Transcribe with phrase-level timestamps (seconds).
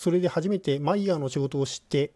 [0.00, 2.12] それで初めてマイヤーの仕事を知って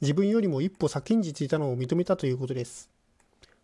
[0.00, 2.90] 自分よりも一歩先んじていたのを認めたということです。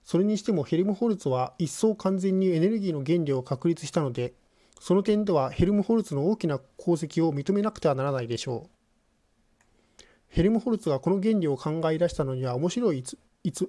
[0.04, 4.34] それにしてもヘルムホルツは一層完全にエネルギーの原理を確立したので
[4.78, 10.04] その点ではヘルムホルツの大きな功績を認めなくてはならないでしょう。
[10.28, 13.02] ヘルムホルツがこの原理を考え出したのには面白い
[13.42, 13.68] いつ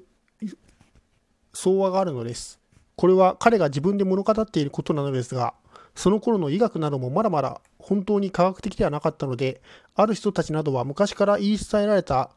[1.53, 2.59] 相和があるのです
[2.95, 5.55] これは彼が自分で物語っていることなのですが
[5.95, 9.61] その頃の医学などもまだまだ本当に科学的ではなかったので、
[9.95, 12.31] ある人たちなどは昔から言い伝えられた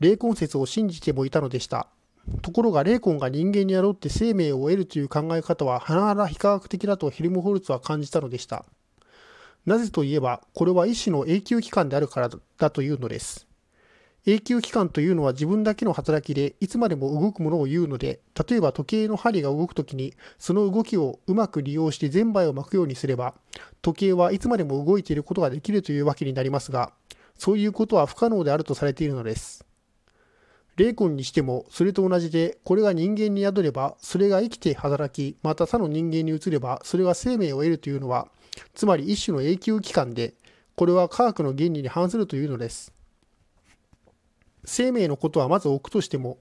[0.00, 1.86] 霊魂説を信じてもいたのでした。
[2.42, 8.64] ところが霊魂が人間に宿って生命を得るという考え方は甚だ非科学的だとヘルムホルツは感じたのでした。
[9.66, 12.28] なぜといえば、これは一種の永久期間であるから
[12.58, 13.46] だというのです。
[14.26, 23.34] 永久期間というのは自分だけの働きでいつまでも動くものを言うので、例えば時計の針が動くときに、その動きをうまく利用して全売を巻くようにすれば、
[23.82, 26.92] 時計はいつまでも動いていることができるというわけになりますが、
[27.36, 29.64] そういうことは不可能であるとされているのです。
[30.76, 38.28] 霊魂にしてもそれと同じで、これが人間に宿れば、それが生きて働き、また他の人間に移れば、それが生命を得るというのは、
[38.74, 40.34] つまり一種の永久期間で、
[40.76, 42.92] これは科学の原理に反するというのです。
[44.64, 46.38] 生命のことはまず置くとしても、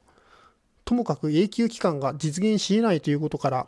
[0.85, 3.67] ともかく永久期間が実現し得ないということから、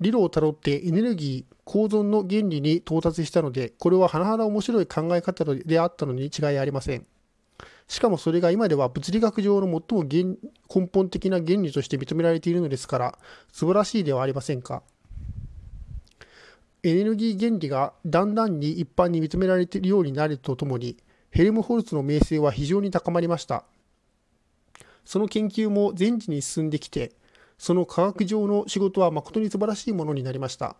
[0.00, 7.06] 理論をたどってエネルギー構造の原理に到達したので、これは甚だ面白い考え方であったのに違いありません。
[7.88, 13.18] しかもそれが今では物理学上の最も根本的な原理として認められているのですから、
[13.52, 14.82] 素晴らしいではありませんか。
[16.82, 20.96] エネルギー原理がだんだんに一般に認められているようになるとともに、
[21.30, 23.64] ヘルムホルツの名声は非常に高まりました。
[25.04, 27.12] その研究も全時に進んできて、
[27.58, 30.76] その科学上の仕事は誠に素晴らしいものになりました。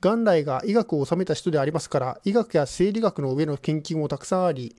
[0.00, 4.76] 元来が医学を治めた人でありますから、医学や生理学の上の研究もたくさんあり、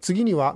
[0.00, 0.54] 次には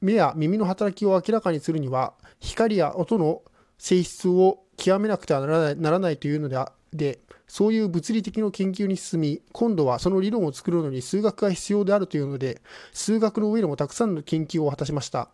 [0.00, 3.42] 目や耳の働きを明らかにするには、光や音の
[3.76, 6.58] 性質を極めなくてはならないならないというので
[6.92, 12.62] で、そういう物理的な研究に進み、今度はその理論を作るのに数学が必要であるというので、
[12.92, 15.28] 数学の上でもたくさんの研究を果たしました。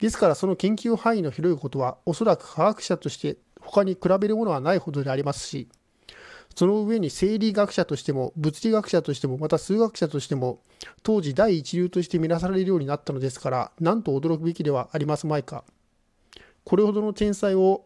[0.00, 5.68] ですからその研究範囲の広いことはおそらく科学者として他に比べるものはないほどでありますし
[6.54, 10.60] その上に生理学者としても物理学者としてもまた数学者としても
[11.02, 15.64] 当時第一流として見なされるようになったのですからなんと驚くべきではありますまいか。
[16.64, 17.84] これほどの天才を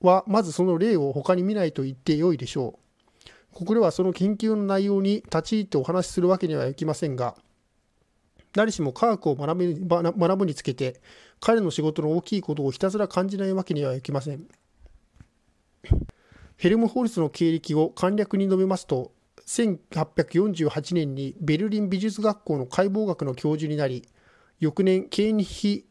[0.00, 3.28] はまずその例を他に見ないと言ってよいでしょう。
[3.52, 7.36] ここではその研究の内容に立ち入ってお話しするわけにはいきませんが
[8.54, 11.00] 誰しも科学を学ぶ学ぶにつけて
[11.40, 14.46] 彼の仕事の大きいことをひたすら感じないわけにはいきません。
[16.56, 19.12] ヘルムホルツの経歴を簡略に述べますと
[19.46, 24.06] 1848年にベルリン美術学校の解剖学の教授になり
[24.60, 25.84] 翌年ケーニヒ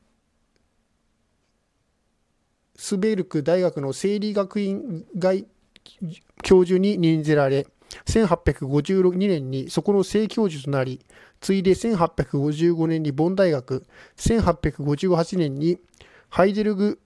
[2.75, 5.45] スベルク大学の生理学院外
[6.41, 7.67] 教授に任ぜられ
[8.05, 11.05] 1852年にそこの正教授となり
[11.41, 13.85] 次いで1855年にボン大学、
[14.17, 15.79] 1858年に
[16.29, 16.99] ハイデルグ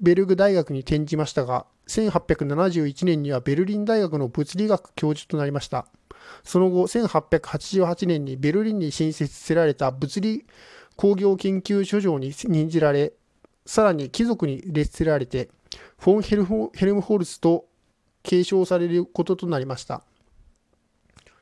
[0.00, 5.86] ベルグ大学に転じましたが、1871年にはベルリン大学の物理学教授となりました。
[6.42, 10.46] その後、1888年にベルリンに新設せられた物理
[10.96, 13.12] 工業研究所長に任じられ、
[13.66, 15.48] さらに貴族に列せられて、
[15.98, 17.66] フォンヘルムホルスと
[18.22, 20.02] 継承されることとなりました。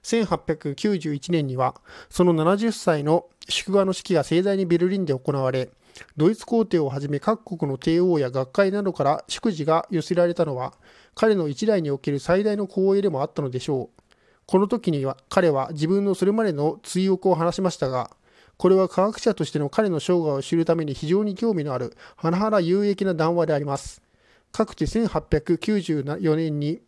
[0.02, 1.74] 1891年には
[2.10, 5.70] その70歳の祝賀の式が盛大にベルリンで行われ
[6.16, 10.74] ドイツ皇帝をはじめ各国の帝王や学会などから祝辞が寄せられたのは
[11.14, 14.02] 彼の一代における最大の光栄でもあったのでしょう。
[14.46, 18.10] この時には彼は自分のそれまでの追憶を話しましたが
[18.56, 24.02] これは科学者としての彼の生涯を知るために非常に興味のある甚だ有益な談話であります。
[24.50, 26.80] かくて1894年に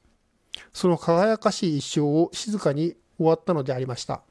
[0.72, 4.22] その輝かしい一生を静かに終わったのでありました。